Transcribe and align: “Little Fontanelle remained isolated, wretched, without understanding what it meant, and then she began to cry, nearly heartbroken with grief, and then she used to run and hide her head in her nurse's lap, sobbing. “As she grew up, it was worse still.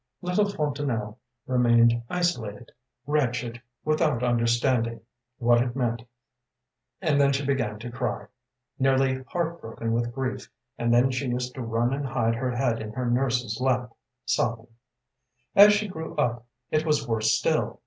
“Little 0.23 0.49
Fontanelle 0.49 1.19
remained 1.45 2.01
isolated, 2.09 2.71
wretched, 3.05 3.61
without 3.85 4.23
understanding 4.23 5.01
what 5.37 5.61
it 5.61 5.75
meant, 5.75 6.01
and 7.03 7.21
then 7.21 7.31
she 7.31 7.45
began 7.45 7.77
to 7.77 7.91
cry, 7.91 8.25
nearly 8.79 9.21
heartbroken 9.27 9.93
with 9.93 10.11
grief, 10.11 10.49
and 10.75 10.91
then 10.91 11.11
she 11.11 11.27
used 11.27 11.53
to 11.53 11.61
run 11.61 11.93
and 11.93 12.07
hide 12.07 12.33
her 12.33 12.49
head 12.49 12.81
in 12.81 12.93
her 12.93 13.05
nurse's 13.07 13.61
lap, 13.61 13.95
sobbing. 14.25 14.73
“As 15.55 15.71
she 15.71 15.87
grew 15.87 16.15
up, 16.15 16.47
it 16.71 16.83
was 16.83 17.07
worse 17.07 17.33
still. 17.37 17.79